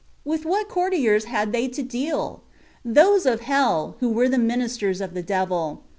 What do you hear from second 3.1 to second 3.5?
of